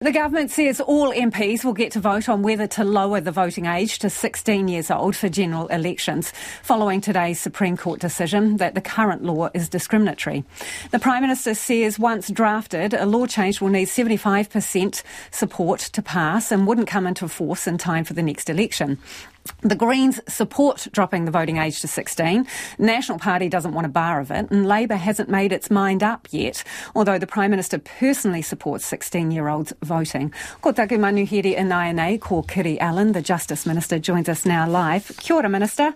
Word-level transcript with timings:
The 0.00 0.12
government 0.12 0.50
says 0.50 0.78
all 0.78 1.10
MPs 1.10 1.64
will 1.64 1.72
get 1.72 1.92
to 1.92 2.00
vote 2.00 2.28
on 2.28 2.42
whether 2.42 2.66
to 2.66 2.84
lower 2.84 3.18
the 3.18 3.32
voting 3.32 3.64
age 3.64 3.98
to 4.00 4.10
16 4.10 4.68
years 4.68 4.90
old 4.90 5.16
for 5.16 5.30
general 5.30 5.68
elections, 5.68 6.34
following 6.62 7.00
today's 7.00 7.40
Supreme 7.40 7.78
Court 7.78 7.98
decision 7.98 8.58
that 8.58 8.74
the 8.74 8.82
current 8.82 9.24
law 9.24 9.48
is 9.54 9.70
discriminatory. 9.70 10.44
The 10.90 10.98
Prime 10.98 11.22
Minister 11.22 11.54
says 11.54 11.98
once 11.98 12.28
drafted, 12.28 12.92
a 12.92 13.06
law 13.06 13.24
change 13.24 13.62
will 13.62 13.70
need 13.70 13.88
75% 13.88 15.02
support 15.30 15.80
to 15.80 16.02
pass 16.02 16.52
and 16.52 16.66
wouldn't 16.66 16.88
come 16.88 17.06
into 17.06 17.26
force 17.26 17.66
in 17.66 17.78
time 17.78 18.04
for 18.04 18.12
the 18.12 18.22
next 18.22 18.50
election. 18.50 18.98
The 19.62 19.74
Greens 19.74 20.20
support 20.28 20.88
dropping 20.92 21.24
the 21.24 21.30
voting 21.30 21.58
age 21.58 21.80
to 21.80 21.88
16. 21.88 22.46
National 22.78 23.18
Party 23.18 23.48
doesn't 23.48 23.72
want 23.72 23.86
a 23.86 23.90
bar 23.90 24.20
of 24.20 24.30
it, 24.30 24.50
and 24.50 24.66
Labour 24.66 24.96
hasn't 24.96 25.28
made 25.28 25.52
its 25.52 25.70
mind 25.70 26.02
up 26.02 26.28
yet, 26.30 26.62
although 26.94 27.18
the 27.18 27.26
Prime 27.26 27.50
Minister 27.50 27.78
personally 27.78 28.42
supports 28.42 28.86
16 28.86 29.30
year 29.30 29.48
olds 29.48 29.72
voting. 29.82 30.32
Ko 30.60 30.72
taku 30.72 30.96
manuhiri 30.98 31.54
in 31.54 32.18
ko 32.18 32.42
Kiri 32.42 32.78
Allan, 32.80 33.12
the 33.12 33.22
Justice 33.22 33.66
Minister, 33.66 33.98
joins 33.98 34.28
us 34.28 34.44
now 34.44 34.68
live. 34.68 35.10
Kia 35.18 35.36
ora, 35.36 35.48
Minister. 35.48 35.94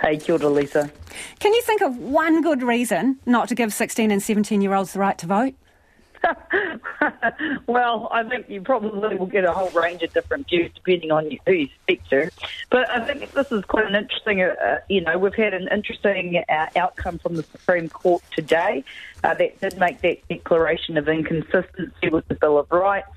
Hey, 0.00 0.16
kia 0.16 0.34
ora, 0.34 0.48
Lisa. 0.48 0.90
Can 1.38 1.52
you 1.52 1.62
think 1.62 1.82
of 1.82 1.98
one 1.98 2.42
good 2.42 2.62
reason 2.62 3.18
not 3.26 3.48
to 3.48 3.54
give 3.54 3.72
16 3.72 4.10
and 4.10 4.22
17 4.22 4.60
year 4.60 4.74
olds 4.74 4.92
the 4.92 4.98
right 4.98 5.18
to 5.18 5.26
vote? 5.26 5.54
well, 7.66 8.08
I 8.10 8.22
think 8.24 8.48
you 8.48 8.62
probably 8.62 9.16
will 9.16 9.26
get 9.26 9.44
a 9.44 9.52
whole 9.52 9.70
range 9.70 10.02
of 10.02 10.12
different 10.12 10.48
views 10.48 10.70
depending 10.74 11.10
on 11.10 11.30
who 11.46 11.52
you 11.52 11.68
speak 11.82 12.06
to. 12.10 12.30
But 12.70 12.90
I 12.90 13.00
think 13.00 13.30
this 13.32 13.52
is 13.52 13.64
quite 13.64 13.86
an 13.86 13.94
interesting, 13.94 14.42
uh, 14.42 14.54
uh, 14.62 14.78
you 14.88 15.00
know, 15.00 15.18
we've 15.18 15.34
had 15.34 15.54
an 15.54 15.68
interesting 15.70 16.42
uh, 16.48 16.66
outcome 16.76 17.18
from 17.18 17.36
the 17.36 17.42
Supreme 17.42 17.88
Court 17.88 18.22
today 18.34 18.84
uh, 19.22 19.34
that 19.34 19.60
did 19.60 19.78
make 19.78 20.00
that 20.02 20.26
declaration 20.28 20.96
of 20.96 21.08
inconsistency 21.08 22.08
with 22.10 22.26
the 22.28 22.34
Bill 22.34 22.58
of 22.58 22.70
Rights. 22.70 23.08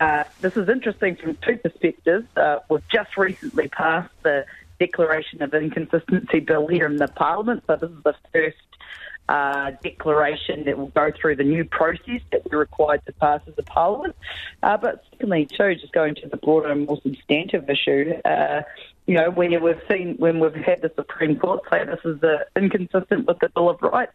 Uh, 0.00 0.24
this 0.40 0.56
is 0.56 0.68
interesting 0.68 1.16
from 1.16 1.36
two 1.36 1.56
perspectives. 1.56 2.26
Uh, 2.36 2.58
we've 2.68 2.86
just 2.88 3.16
recently 3.16 3.68
passed 3.68 4.12
the 4.22 4.44
Declaration 4.80 5.40
of 5.40 5.54
Inconsistency 5.54 6.40
Bill 6.40 6.66
here 6.66 6.86
in 6.86 6.96
the 6.96 7.06
Parliament, 7.06 7.62
so 7.66 7.76
this 7.76 7.90
is 7.90 8.02
the 8.02 8.14
first 8.32 8.56
uh, 9.28 9.72
declaration 9.82 10.64
that 10.64 10.76
will 10.76 10.88
go 10.88 11.10
through 11.18 11.36
the 11.36 11.44
new 11.44 11.64
process 11.64 12.20
that 12.30 12.42
we're 12.50 12.58
required 12.58 13.04
to 13.06 13.12
pass 13.12 13.40
as 13.46 13.54
a 13.58 13.62
parliament. 13.62 14.14
Uh, 14.62 14.76
but 14.76 15.02
secondly, 15.10 15.46
too, 15.46 15.74
just 15.74 15.92
going 15.92 16.14
to 16.14 16.28
the 16.28 16.36
broader 16.36 16.68
and 16.68 16.86
more 16.86 17.00
substantive 17.02 17.68
issue, 17.70 18.14
uh, 18.24 18.62
you 19.06 19.14
know, 19.14 19.30
when 19.30 19.62
we've 19.62 19.80
seen 19.90 20.16
when 20.18 20.40
we've 20.40 20.54
had 20.54 20.82
the 20.82 20.92
Supreme 20.94 21.38
Court 21.38 21.62
say 21.70 21.84
this 21.84 22.00
is 22.04 22.22
uh, 22.22 22.44
inconsistent 22.56 23.26
with 23.26 23.38
the 23.38 23.48
Bill 23.50 23.70
of 23.70 23.80
Rights. 23.82 24.12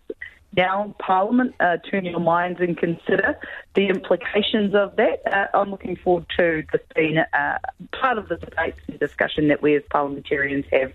Now, 0.57 0.95
Parliament, 0.97 1.53
uh, 1.59 1.77
turn 1.77 2.05
your 2.05 2.19
minds 2.19 2.59
and 2.59 2.75
consider 2.75 3.37
the 3.75 3.87
implications 3.87 4.73
of 4.73 4.95
that. 4.95 5.21
Uh, 5.31 5.45
I'm 5.55 5.69
looking 5.69 5.95
forward 5.95 6.25
to 6.37 6.63
this 6.71 6.81
being 6.95 7.23
part 7.91 8.17
of 8.17 8.29
the 8.29 8.37
debate 8.37 8.73
and 8.87 8.99
discussion 8.99 9.47
that 9.49 9.61
we 9.61 9.75
as 9.75 9.83
parliamentarians 9.91 10.65
have. 10.71 10.91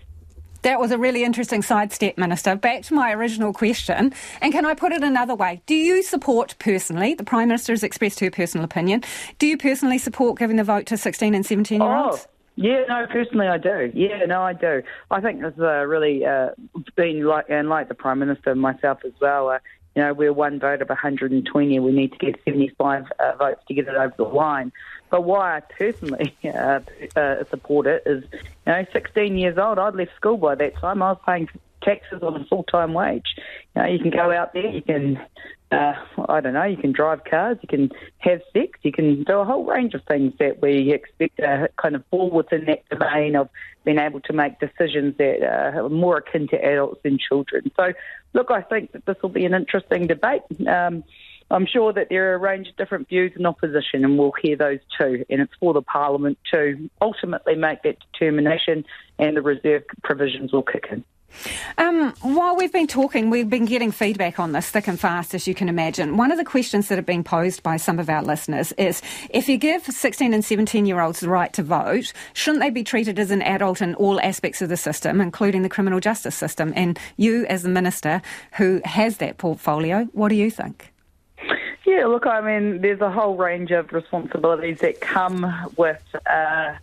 That 0.65 0.79
was 0.79 0.89
a 0.89 0.97
really 0.97 1.23
interesting 1.23 1.61
sidestep, 1.61 2.17
Minister. 2.17 2.55
Back 2.55 2.81
to 2.85 2.95
my 2.95 3.13
original 3.13 3.53
question, 3.53 4.11
and 4.41 4.51
can 4.51 4.65
I 4.65 4.73
put 4.73 4.93
it 4.93 5.03
another 5.03 5.35
way? 5.35 5.61
Do 5.67 5.75
you 5.75 6.01
support 6.01 6.55
personally, 6.57 7.13
the 7.13 7.23
Prime 7.23 7.49
Minister 7.49 7.71
has 7.71 7.83
expressed 7.83 8.19
her 8.21 8.31
personal 8.31 8.63
opinion, 8.65 9.03
do 9.37 9.45
you 9.45 9.59
personally 9.59 9.99
support 9.99 10.39
giving 10.39 10.55
the 10.55 10.63
vote 10.63 10.87
to 10.87 10.97
16 10.97 11.35
and 11.35 11.45
17 11.45 11.79
year 11.79 11.95
olds? 11.95 12.25
Oh. 12.27 12.31
Yeah, 12.55 12.83
no, 12.89 13.05
personally 13.11 13.47
I 13.47 13.59
do. 13.59 13.91
Yeah, 13.93 14.25
no, 14.25 14.41
I 14.41 14.53
do. 14.53 14.81
I 15.11 15.21
think 15.21 15.41
this 15.41 15.53
uh, 15.59 15.85
really 15.85 16.25
uh, 16.25 16.49
been 16.95 17.23
like, 17.23 17.45
and 17.47 17.69
like 17.69 17.87
the 17.87 17.93
Prime 17.93 18.17
Minister 18.17 18.55
myself 18.55 19.05
as 19.05 19.13
well, 19.21 19.49
uh, 19.49 19.59
you 19.95 20.01
know, 20.01 20.13
we're 20.13 20.33
one 20.33 20.59
vote 20.59 20.81
of 20.81 20.89
120. 20.89 21.79
We 21.79 21.91
need 21.91 22.11
to 22.11 22.17
get 22.17 22.39
75 22.45 23.05
uh, 23.17 23.35
votes 23.37 23.61
to 23.67 23.73
get 23.73 23.87
it 23.87 23.95
over 23.95 24.13
the 24.17 24.23
line. 24.23 24.71
But 25.09 25.23
why 25.23 25.57
I 25.57 25.59
personally 25.61 26.35
uh, 26.43 26.81
uh, 27.15 27.43
support 27.49 27.87
it 27.87 28.03
is, 28.05 28.23
you 28.31 28.39
know, 28.67 28.85
16 28.91 29.37
years 29.37 29.57
old. 29.57 29.79
I'd 29.79 29.95
left 29.95 30.15
school 30.15 30.37
by 30.37 30.55
that 30.55 30.75
time. 30.77 31.01
I 31.01 31.11
was 31.11 31.21
paying 31.25 31.49
taxes 31.81 32.21
on 32.23 32.35
a 32.41 32.45
full 32.45 32.63
time 32.63 32.93
wage. 32.93 33.35
You 33.75 33.81
know, 33.81 33.87
you 33.87 33.99
can 33.99 34.11
go 34.11 34.31
out 34.31 34.53
there, 34.53 34.67
you 34.67 34.81
can, 34.81 35.19
uh, 35.71 35.93
I 36.29 36.41
don't 36.41 36.53
know, 36.53 36.63
you 36.63 36.77
can 36.77 36.91
drive 36.91 37.23
cars, 37.23 37.57
you 37.61 37.67
can 37.67 37.91
have 38.19 38.41
sex, 38.53 38.79
you 38.83 38.91
can 38.91 39.23
do 39.23 39.39
a 39.39 39.45
whole 39.45 39.65
range 39.65 39.93
of 39.93 40.03
things 40.03 40.33
that 40.39 40.61
we 40.61 40.93
expect 40.93 41.37
to 41.37 41.69
kind 41.81 41.95
of 41.95 42.03
fall 42.11 42.29
within 42.29 42.65
that 42.65 42.87
domain 42.89 43.35
of 43.35 43.49
being 43.83 43.99
able 43.99 44.19
to 44.21 44.33
make 44.33 44.59
decisions 44.59 45.17
that 45.17 45.43
are 45.43 45.89
more 45.89 46.17
akin 46.17 46.47
to 46.49 46.55
adults 46.55 47.01
than 47.03 47.17
children. 47.17 47.71
So, 47.75 47.93
look, 48.33 48.51
I 48.51 48.61
think 48.61 48.91
that 48.91 49.05
this 49.05 49.17
will 49.21 49.29
be 49.29 49.45
an 49.45 49.53
interesting 49.53 50.07
debate. 50.07 50.41
Um, 50.67 51.03
I'm 51.51 51.67
sure 51.67 51.93
that 51.93 52.09
there 52.09 52.31
are 52.31 52.35
a 52.35 52.39
range 52.39 52.67
of 52.69 52.75
different 52.75 53.07
views 53.07 53.31
in 53.35 53.45
opposition, 53.45 54.03
and 54.03 54.17
we'll 54.17 54.33
hear 54.41 54.55
those 54.55 54.79
too. 54.99 55.25
And 55.29 55.41
it's 55.41 55.53
for 55.59 55.73
the 55.73 55.81
Parliament 55.81 56.37
to 56.53 56.89
ultimately 57.01 57.55
make 57.55 57.83
that 57.83 57.97
determination, 58.11 58.85
and 59.19 59.37
the 59.37 59.41
reserve 59.41 59.83
provisions 60.03 60.51
will 60.51 60.63
kick 60.63 60.87
in. 60.91 61.03
Um, 61.77 62.13
while 62.21 62.55
we've 62.55 62.71
been 62.71 62.87
talking, 62.87 63.29
we've 63.29 63.49
been 63.49 63.65
getting 63.65 63.91
feedback 63.91 64.39
on 64.39 64.51
this 64.51 64.69
thick 64.69 64.87
and 64.87 64.99
fast, 64.99 65.33
as 65.33 65.47
you 65.47 65.53
can 65.53 65.69
imagine. 65.69 66.17
One 66.17 66.31
of 66.31 66.37
the 66.37 66.45
questions 66.45 66.87
that 66.87 66.97
have 66.97 67.05
been 67.05 67.23
posed 67.23 67.63
by 67.63 67.77
some 67.77 67.99
of 67.99 68.09
our 68.09 68.23
listeners 68.23 68.71
is 68.73 69.01
if 69.29 69.49
you 69.49 69.57
give 69.57 69.83
16 69.85 70.33
and 70.33 70.43
17 70.43 70.85
year 70.85 70.99
olds 70.99 71.19
the 71.19 71.29
right 71.29 71.51
to 71.53 71.63
vote, 71.63 72.13
shouldn't 72.33 72.61
they 72.61 72.69
be 72.69 72.83
treated 72.83 73.19
as 73.19 73.31
an 73.31 73.41
adult 73.41 73.81
in 73.81 73.95
all 73.95 74.19
aspects 74.21 74.61
of 74.61 74.69
the 74.69 74.77
system, 74.77 75.21
including 75.21 75.61
the 75.61 75.69
criminal 75.69 75.99
justice 75.99 76.35
system? 76.35 76.73
And 76.75 76.99
you, 77.17 77.45
as 77.47 77.63
the 77.63 77.69
minister 77.69 78.21
who 78.53 78.81
has 78.85 79.17
that 79.17 79.37
portfolio, 79.37 80.05
what 80.13 80.29
do 80.29 80.35
you 80.35 80.49
think? 80.49 80.94
Yeah, 81.85 82.05
look, 82.05 82.25
I 82.25 82.41
mean, 82.41 82.81
there's 82.81 82.99
a 82.99 83.11
whole 83.11 83.35
range 83.35 83.69
of 83.69 83.93
responsibilities 83.93 84.79
that 84.79 85.01
come 85.01 85.45
with 85.77 86.01
uh, 86.25 86.73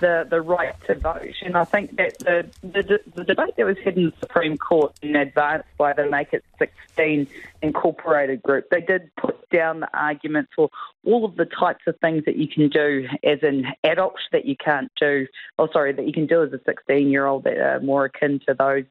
the 0.00 0.26
the 0.28 0.42
right 0.42 0.74
to 0.86 0.96
vote, 0.96 1.34
and 1.42 1.56
I 1.56 1.64
think 1.64 1.96
that 1.96 2.18
the, 2.18 2.46
the 2.62 3.00
the 3.14 3.24
debate 3.24 3.56
that 3.56 3.64
was 3.64 3.78
had 3.78 3.96
in 3.96 4.06
the 4.06 4.12
Supreme 4.20 4.58
Court 4.58 4.94
in 5.00 5.16
advance 5.16 5.64
by 5.78 5.94
the 5.94 6.10
Make 6.10 6.34
It 6.34 6.44
16 6.58 7.26
Incorporated 7.62 8.42
group, 8.42 8.68
they 8.70 8.82
did 8.82 9.10
put 9.16 9.48
down 9.48 9.80
the 9.80 9.88
argument 9.96 10.48
for 10.54 10.68
all 11.06 11.24
of 11.24 11.36
the 11.36 11.46
types 11.46 11.84
of 11.86 11.98
things 12.00 12.26
that 12.26 12.36
you 12.36 12.46
can 12.46 12.68
do 12.68 13.08
as 13.24 13.38
an 13.42 13.66
adult 13.82 14.18
that 14.32 14.44
you 14.44 14.56
can't 14.56 14.92
do, 15.00 15.26
oh 15.58 15.68
sorry, 15.72 15.94
that 15.94 16.06
you 16.06 16.12
can 16.12 16.26
do 16.26 16.42
as 16.42 16.52
a 16.52 16.60
16 16.66 17.08
year 17.08 17.24
old 17.24 17.44
that 17.44 17.56
are 17.56 17.80
more 17.80 18.04
akin 18.04 18.40
to 18.46 18.52
those 18.52 18.84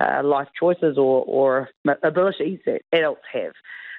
uh, 0.00 0.22
life 0.24 0.48
choices 0.58 0.96
or, 0.96 1.24
or 1.24 1.68
abilities 2.02 2.60
that 2.66 2.82
adults 2.92 3.22
have. 3.32 3.52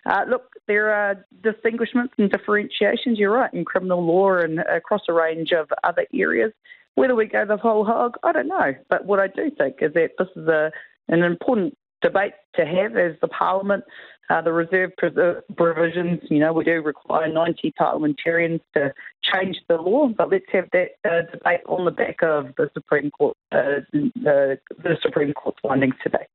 Uh, 0.06 0.24
look, 0.30 0.54
there 0.68 0.94
are 0.94 1.26
distinguishments 1.44 2.14
and 2.18 2.32
differentiations, 2.32 3.20
you're 3.20 3.34
right, 3.34 3.54
in 3.54 3.66
criminal 3.66 4.04
law 4.04 4.38
and 4.38 4.60
across 4.60 5.02
a 5.10 5.14
range 5.14 5.52
of 5.52 5.70
other 5.84 6.06
areas. 6.14 6.54
Whether 6.96 7.16
we 7.16 7.26
go 7.26 7.46
the 7.46 7.58
whole 7.58 7.86
hog, 7.86 8.16
I 8.24 8.32
don't 8.32 8.48
know. 8.48 8.74
But 8.90 9.06
what 9.06 9.20
I 9.20 9.28
do 9.28 9.52
think 9.58 9.78
is 9.82 9.94
that 9.94 10.12
this 10.18 10.28
is 10.36 10.48
a, 10.48 10.72
an 11.08 11.24
important 11.24 11.78
debate 12.02 12.34
to 12.56 12.66
have 12.66 12.96
as 12.96 13.16
the 13.22 13.28
Parliament. 13.28 13.84
Uh, 14.30 14.42
the 14.44 14.54
reserve 14.54 14.92
provisions, 15.58 16.20
you 16.30 16.38
know, 16.38 16.54
we 16.54 16.64
do 16.64 16.84
require 16.84 17.28
90 17.28 17.72
parliamentarians 17.72 18.62
to 18.76 18.94
change 19.24 19.58
the 19.68 19.76
law, 19.76 20.08
but 20.08 20.30
let's 20.30 20.46
have 20.52 20.66
that 20.72 20.90
uh, 21.04 21.22
debate 21.32 21.62
on 21.68 21.84
the 21.84 21.90
back 21.90 22.22
of 22.22 22.54
the 22.56 22.70
Supreme 22.76 23.10
Court, 23.10 23.36
uh, 23.52 23.82
the, 23.92 24.60
Supreme 25.02 25.34
Court's 25.34 25.58
findings 25.64 25.96
today. 26.04 26.28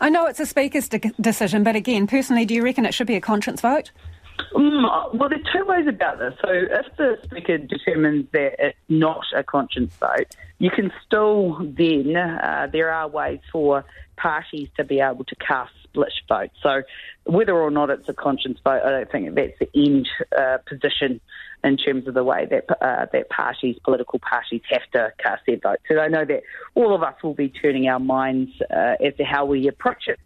I 0.00 0.08
know 0.08 0.24
it's 0.24 0.40
a 0.40 0.46
Speaker's 0.46 0.88
de- 0.88 1.12
decision, 1.20 1.62
but 1.62 1.76
again, 1.76 2.06
personally, 2.06 2.46
do 2.46 2.54
you 2.54 2.62
reckon 2.62 2.86
it 2.86 2.94
should 2.94 3.06
be 3.06 3.16
a 3.16 3.20
conscience 3.20 3.60
vote? 3.60 3.92
Mm, 4.52 5.14
well, 5.14 5.28
there's 5.28 5.46
two 5.52 5.64
ways 5.64 5.86
about 5.86 6.18
this. 6.18 6.34
So, 6.42 6.50
if 6.50 6.96
the 6.96 7.18
Speaker 7.24 7.58
determines 7.58 8.26
that 8.32 8.56
it's 8.58 8.78
not 8.88 9.24
a 9.34 9.42
conscience 9.42 9.94
vote, 9.96 10.34
you 10.58 10.70
can 10.70 10.92
still 11.06 11.58
then, 11.60 12.16
uh, 12.16 12.68
there 12.72 12.90
are 12.90 13.08
ways 13.08 13.40
for 13.52 13.84
parties 14.16 14.68
to 14.76 14.84
be 14.84 15.00
able 15.00 15.24
to 15.24 15.36
cast 15.36 15.72
split 15.84 16.12
votes. 16.28 16.54
So, 16.62 16.82
whether 17.24 17.54
or 17.54 17.70
not 17.70 17.90
it's 17.90 18.08
a 18.08 18.14
conscience 18.14 18.58
vote, 18.62 18.82
I 18.84 18.90
don't 18.90 19.10
think 19.10 19.34
that's 19.34 19.58
the 19.58 19.68
end 19.74 20.08
uh, 20.36 20.58
position 20.66 21.20
in 21.64 21.76
terms 21.76 22.06
of 22.06 22.14
the 22.14 22.24
way 22.24 22.46
that 22.46 22.70
uh, 22.80 23.06
that 23.12 23.28
parties, 23.28 23.76
political 23.84 24.18
parties, 24.18 24.62
have 24.70 24.88
to 24.92 25.12
cast 25.18 25.42
their 25.46 25.58
votes. 25.58 25.82
So 25.88 25.98
I 25.98 26.08
know 26.08 26.24
that 26.24 26.42
all 26.74 26.94
of 26.94 27.02
us 27.02 27.14
will 27.22 27.34
be 27.34 27.48
turning 27.48 27.88
our 27.88 27.98
minds 27.98 28.52
uh, 28.70 28.94
as 29.04 29.14
to 29.16 29.24
how 29.24 29.44
we 29.44 29.66
approach 29.68 30.04
it 30.06 30.18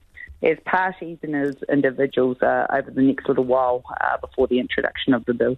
as 0.43 0.57
parties 0.65 1.19
and 1.23 1.37
as 1.37 1.55
individuals 1.71 2.39
uh, 2.43 2.67
over 2.73 2.91
the 2.91 3.03
next 3.03 3.29
little 3.29 3.45
while 3.45 3.83
uh, 4.01 4.17
before 4.19 4.47
the 4.47 4.59
introduction 4.59 5.15
of 5.15 5.25
the 5.27 5.35
bill. 5.35 5.57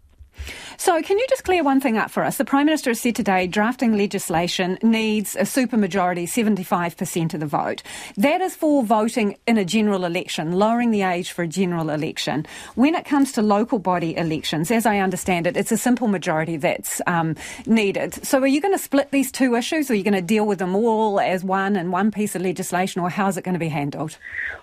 So, 0.78 1.00
can 1.02 1.18
you 1.18 1.26
just 1.28 1.44
clear 1.44 1.62
one 1.62 1.80
thing 1.80 1.96
up 1.96 2.10
for 2.10 2.24
us? 2.24 2.38
The 2.38 2.44
Prime 2.44 2.66
Minister 2.66 2.90
has 2.90 3.00
said 3.00 3.14
today 3.14 3.46
drafting 3.46 3.96
legislation 3.96 4.78
needs 4.82 5.36
a 5.36 5.42
supermajority, 5.42 6.24
75% 6.24 7.34
of 7.34 7.40
the 7.40 7.46
vote. 7.46 7.82
That 8.16 8.40
is 8.40 8.56
for 8.56 8.82
voting 8.82 9.36
in 9.46 9.58
a 9.58 9.64
general 9.64 10.04
election, 10.04 10.52
lowering 10.52 10.90
the 10.90 11.02
age 11.02 11.30
for 11.32 11.42
a 11.42 11.48
general 11.48 11.90
election. 11.90 12.46
When 12.74 12.94
it 12.94 13.04
comes 13.04 13.32
to 13.32 13.42
local 13.42 13.78
body 13.78 14.16
elections, 14.16 14.70
as 14.70 14.86
I 14.86 14.98
understand 14.98 15.46
it, 15.46 15.56
it's 15.56 15.72
a 15.72 15.76
simple 15.76 16.08
majority 16.08 16.56
that's 16.56 17.00
um, 17.06 17.36
needed. 17.66 18.14
So, 18.26 18.40
are 18.40 18.46
you 18.46 18.60
going 18.60 18.74
to 18.74 18.82
split 18.82 19.10
these 19.12 19.30
two 19.30 19.54
issues, 19.54 19.90
or 19.90 19.92
are 19.92 19.96
you 19.96 20.04
going 20.04 20.14
to 20.14 20.22
deal 20.22 20.46
with 20.46 20.58
them 20.58 20.74
all 20.74 21.20
as 21.20 21.44
one 21.44 21.76
and 21.76 21.92
one 21.92 22.10
piece 22.10 22.34
of 22.34 22.42
legislation, 22.42 23.02
or 23.02 23.10
how 23.10 23.28
is 23.28 23.36
it 23.36 23.44
going 23.44 23.54
to 23.54 23.60
be 23.60 23.68
handled? 23.68 24.18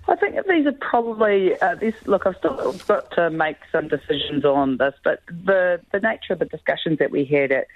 I 0.08 0.16
think 0.16 0.36
these 0.48 0.66
are 0.66 0.72
probably, 0.74 1.58
uh, 1.62 1.76
look, 2.06 2.26
I've 2.26 2.36
still 2.38 2.74
got 2.88 3.12
to 3.12 3.30
make 3.30 3.58
some 3.72 3.88
decisions 3.88 4.44
on 4.44 4.78
this, 4.78 4.96
but 5.04 5.22
the 5.28 5.59
the, 5.92 6.00
nature 6.00 6.34
of 6.34 6.40
the 6.40 6.46
discussions 6.46 7.00
that 7.00 7.12
we 7.12 7.26
had 7.26 7.52
at 7.52 7.68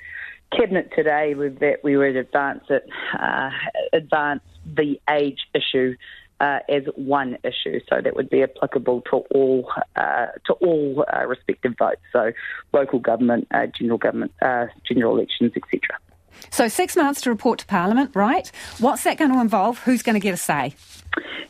cabinet 0.52 0.92
today 0.96 1.34
was 1.34 1.54
that 1.60 1.84
we 1.84 1.98
would 1.98 2.16
advance 2.16 2.64
it, 2.70 2.88
uh, 3.20 3.50
advance 3.92 4.42
the 4.66 5.00
age 5.10 5.40
issue 5.54 5.96
uh, 6.40 6.60
as 6.68 6.84
one 6.96 7.38
issue, 7.44 7.80
so 7.90 8.02
that 8.02 8.16
would 8.16 8.30
be 8.30 8.44
applicable 8.44 9.02
to 9.02 9.18
all 9.34 9.72
uh, 9.96 10.28
to 10.46 10.54
all 10.54 11.06
uh, 11.14 11.26
respective 11.26 11.74
votes, 11.78 12.02
so 12.12 12.32
local 12.74 13.00
government, 13.00 13.48
uh, 13.52 13.66
general 13.68 13.98
government, 13.98 14.32
uh, 14.42 14.66
general 14.84 15.16
elections, 15.16 15.54
etc. 15.56 15.80
So 16.50 16.68
six 16.68 16.96
months 16.96 17.22
to 17.22 17.30
report 17.30 17.60
to 17.60 17.66
Parliament, 17.66 18.12
right? 18.16 18.52
What's 18.80 19.04
that 19.04 19.18
going 19.18 19.32
to 19.32 19.40
involve? 19.40 19.80
Who's 19.80 20.04
going 20.04 20.16
to 20.16 20.20
get 20.20 20.34
a 20.34 20.38
say? 20.38 20.76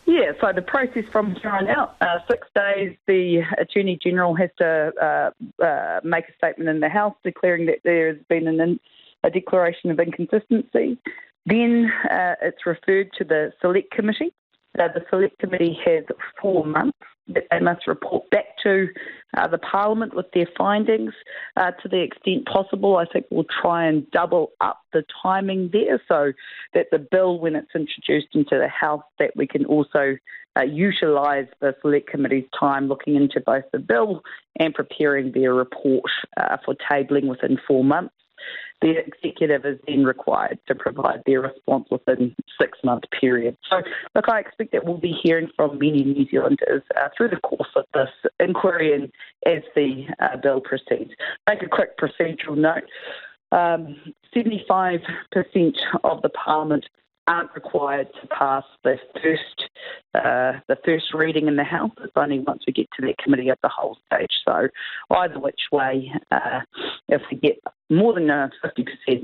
Yeah, 0.05 0.33
so 0.41 0.51
the 0.53 0.61
process 0.61 1.05
from 1.11 1.35
here 1.35 1.51
on 1.51 1.67
out, 1.67 1.95
uh, 2.01 2.19
six 2.29 2.47
days, 2.53 2.95
the 3.07 3.41
Attorney 3.57 3.97
General 4.01 4.35
has 4.35 4.49
to 4.57 4.91
uh, 5.01 5.63
uh, 5.63 6.01
make 6.03 6.25
a 6.29 6.33
statement 6.37 6.69
in 6.69 6.81
the 6.81 6.89
House 6.89 7.15
declaring 7.23 7.65
that 7.67 7.79
there 7.83 8.09
has 8.09 8.17
been 8.27 8.47
an, 8.47 8.79
a 9.23 9.29
declaration 9.29 9.91
of 9.91 9.99
inconsistency. 9.99 10.97
Then 11.45 11.91
uh, 12.11 12.35
it's 12.41 12.65
referred 12.65 13.11
to 13.17 13.23
the 13.23 13.53
Select 13.61 13.91
Committee, 13.91 14.33
the 14.75 15.05
Select 15.09 15.37
Committee 15.39 15.77
has 15.85 16.03
four 16.41 16.65
months 16.65 16.97
that 17.27 17.45
they 17.49 17.59
must 17.59 17.87
report 17.87 18.29
back 18.29 18.45
to 18.63 18.87
uh, 19.37 19.47
the 19.47 19.57
Parliament 19.57 20.15
with 20.15 20.25
their 20.33 20.47
findings 20.57 21.13
uh, 21.57 21.71
to 21.81 21.87
the 21.87 22.01
extent 22.01 22.45
possible. 22.45 22.97
I 22.97 23.05
think 23.05 23.25
we'll 23.29 23.45
try 23.61 23.85
and 23.85 24.09
double 24.11 24.51
up 24.61 24.81
the 24.91 25.03
timing 25.21 25.69
there 25.71 26.01
so 26.07 26.33
that 26.73 26.87
the 26.91 26.99
bill, 26.99 27.39
when 27.39 27.55
it's 27.55 27.71
introduced 27.73 28.33
into 28.33 28.57
the 28.57 28.67
House, 28.67 29.03
that 29.19 29.31
we 29.35 29.47
can 29.47 29.65
also 29.65 30.17
uh, 30.57 30.63
utilise 30.63 31.47
the 31.61 31.75
Select 31.81 32.09
Committee's 32.09 32.47
time 32.57 32.87
looking 32.87 33.15
into 33.15 33.41
both 33.41 33.63
the 33.71 33.79
bill 33.79 34.21
and 34.59 34.73
preparing 34.73 35.31
their 35.31 35.53
report 35.53 36.03
uh, 36.37 36.57
for 36.63 36.75
tabling 36.91 37.27
within 37.27 37.57
four 37.67 37.83
months 37.83 38.13
the 38.81 38.97
executive 38.97 39.65
is 39.65 39.79
then 39.87 40.03
required 40.03 40.59
to 40.67 40.75
provide 40.75 41.23
their 41.25 41.41
response 41.41 41.87
within 41.89 42.35
six 42.59 42.77
month 42.83 43.03
period. 43.19 43.55
So, 43.69 43.81
look, 44.13 44.25
I 44.27 44.39
expect 44.39 44.73
that 44.73 44.85
we'll 44.85 44.97
be 44.97 45.17
hearing 45.23 45.49
from 45.55 45.79
many 45.79 46.03
New 46.03 46.25
Zealanders 46.29 46.83
uh, 46.97 47.07
through 47.15 47.29
the 47.29 47.37
course 47.37 47.69
of 47.75 47.85
this 47.93 48.09
inquiry 48.39 48.93
and 48.93 49.11
as 49.45 49.63
the 49.75 50.05
uh, 50.19 50.37
bill 50.37 50.59
proceeds. 50.59 51.11
Make 51.47 51.63
a 51.63 51.69
quick 51.69 51.97
procedural 51.97 52.57
note. 52.57 52.83
Um, 53.53 53.95
75% 54.35 55.01
of 56.03 56.21
the 56.21 56.29
Parliament 56.29 56.85
aren't 57.27 57.53
required 57.55 58.07
to 58.21 58.27
pass 58.27 58.63
the 58.83 58.97
first 59.21 59.69
uh, 60.13 60.59
the 60.67 60.77
first 60.85 61.13
reading 61.13 61.47
in 61.47 61.55
the 61.55 61.63
House. 61.63 61.91
It's 62.03 62.13
only 62.15 62.39
once 62.39 62.63
we 62.67 62.73
get 62.73 62.87
to 62.99 63.05
that 63.07 63.17
committee 63.17 63.49
at 63.49 63.59
the 63.61 63.69
whole 63.69 63.97
stage. 64.05 64.31
So 64.45 64.67
either 65.11 65.39
which 65.39 65.61
way, 65.71 66.11
uh, 66.31 66.61
if 67.07 67.21
we 67.31 67.37
get 67.37 67.59
more 67.89 68.13
than 68.13 68.29
a 68.29 68.51
50% 68.63 69.23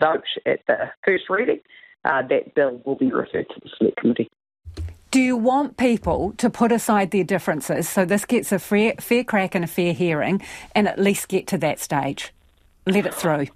vote 0.00 0.24
at 0.46 0.60
the 0.66 0.90
first 1.04 1.24
reading, 1.28 1.60
uh, 2.04 2.22
that 2.28 2.54
bill 2.54 2.80
will 2.84 2.96
be 2.96 3.10
referred 3.10 3.48
to 3.48 3.60
the 3.62 3.70
select 3.76 3.96
committee. 3.98 4.28
Do 5.10 5.20
you 5.20 5.36
want 5.36 5.76
people 5.76 6.34
to 6.38 6.48
put 6.48 6.70
aside 6.70 7.10
their 7.10 7.24
differences 7.24 7.88
so 7.88 8.04
this 8.04 8.24
gets 8.24 8.52
a 8.52 8.60
fair, 8.60 8.94
fair 9.00 9.24
crack 9.24 9.56
and 9.56 9.64
a 9.64 9.68
fair 9.68 9.92
hearing 9.92 10.40
and 10.74 10.86
at 10.86 11.00
least 11.00 11.28
get 11.28 11.48
to 11.48 11.58
that 11.58 11.80
stage? 11.80 12.32
Let 12.86 13.06
it 13.06 13.14
through. 13.14 13.48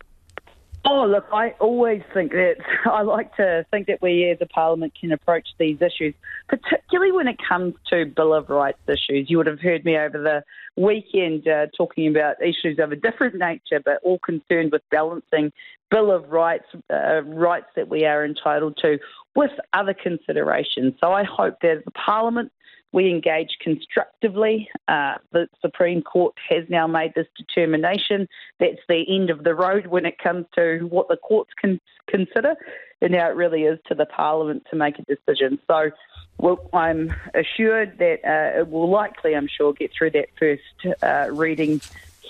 Oh, 0.87 1.07
look, 1.07 1.25
I 1.33 1.55
always 1.61 2.03
think 2.13 2.33
that 2.33 2.57
I 2.85 3.03
like 3.03 3.35
to 3.37 3.65
think 3.71 3.87
that 3.87 4.03
we 4.03 4.31
as 4.31 4.39
a 4.43 4.47
parliament 4.47 4.93
can 4.99 5.13
approach 5.13 5.49
these 5.59 5.79
issues, 5.81 6.15
particularly 6.49 7.11
when 7.11 7.27
it 7.27 7.37
comes 7.49 7.75
to 7.89 8.05
Bill 8.05 8.35
of 8.35 8.51
Rights 8.51 8.79
issues. 8.87 9.31
You 9.31 9.39
would 9.39 9.47
have 9.47 9.61
heard 9.61 9.85
me 9.85 9.97
over 9.97 10.19
the 10.19 10.45
weekend 10.81 11.49
uh, 11.49 11.67
talking 11.77 12.09
about 12.09 12.43
issues 12.43 12.79
of 12.79 12.93
a 12.93 12.97
different 12.97 13.37
nature, 13.37 13.81
but 13.83 14.01
all 14.03 14.19
concerned 14.19 14.73
with 14.73 14.83
balancing 14.91 15.53
Bill 15.91 16.11
of 16.11 16.31
Rights, 16.31 16.67
uh, 16.93 17.23
rights 17.23 17.69
that 17.77 17.89
we 17.89 18.05
are 18.05 18.25
entitled 18.25 18.77
to, 18.83 18.99
with 19.35 19.53
other 19.73 19.95
considerations. 19.95 20.95
So 21.01 21.13
I 21.13 21.25
hope 21.25 21.61
that 21.63 21.83
the 21.85 21.91
parliament 21.93 22.53
we 22.95 23.11
engage 23.11 23.59
constructively. 23.61 24.69
Uh, 24.87 25.15
the 25.33 25.49
Supreme 25.61 26.01
Court 26.01 26.33
has 26.49 26.63
now 26.69 26.87
made 26.87 27.13
this 27.17 27.27
determination. 27.37 28.29
That's 28.61 28.79
the 28.89 29.05
end 29.09 29.31
of 29.31 29.43
the 29.43 29.53
road 29.53 29.89
when 29.89 30.07
it 30.07 30.17
comes 30.19 30.47
to 30.55 30.87
what 30.89 31.09
the 31.09 31.17
courts 31.17 31.51
can 31.61 31.81
consider. 32.07 32.55
And 33.03 33.11
now 33.11 33.29
it 33.29 33.35
really 33.35 33.65
is 33.65 33.81
to 33.89 33.97
the 33.97 34.07
Parliament 34.07 34.69
to 34.71 34.77
make 34.77 34.95
a 35.01 35.03
decision. 35.03 35.59
So 35.67 35.91
well, 36.39 36.71
I'm 36.73 37.13
assured 37.35 37.99
that 37.99 38.21
uh, 38.25 38.61
it 38.61 38.69
will 38.69 38.89
likely, 38.89 39.35
I'm 39.35 39.49
sure, 39.49 39.73
get 39.73 39.91
through 39.93 40.13
that 40.13 40.29
first 40.39 41.03
uh, 41.03 41.33
reading 41.33 41.81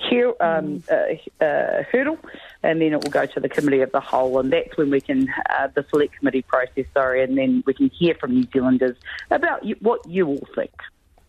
here, 0.08 0.34
um, 0.40 0.82
uh, 0.90 1.44
uh, 1.44 1.82
hurdle, 1.90 2.18
and 2.62 2.80
then 2.80 2.92
it 2.92 3.02
will 3.02 3.10
go 3.10 3.26
to 3.26 3.40
the 3.40 3.48
committee 3.48 3.80
of 3.80 3.92
the 3.92 4.00
whole, 4.00 4.38
and 4.40 4.52
that's 4.52 4.76
when 4.76 4.90
we 4.90 5.00
can 5.00 5.28
uh, 5.50 5.68
the 5.74 5.84
select 5.90 6.18
committee 6.18 6.42
process. 6.42 6.84
Sorry, 6.92 7.22
and 7.22 7.36
then 7.38 7.62
we 7.66 7.74
can 7.74 7.88
hear 7.90 8.14
from 8.14 8.32
New 8.32 8.46
Zealanders 8.52 8.96
about 9.30 9.64
you, 9.64 9.76
what 9.80 10.06
you 10.08 10.26
all 10.26 10.48
think. 10.54 10.72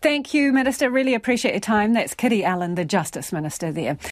Thank 0.02 0.34
you, 0.34 0.52
Minister. 0.52 0.90
Really 0.90 1.14
appreciate 1.14 1.52
your 1.52 1.60
time. 1.60 1.92
That's 1.92 2.14
Kiri 2.14 2.44
Allan, 2.44 2.74
the 2.74 2.84
Justice 2.84 3.32
Minister 3.32 3.72
there. 3.72 3.96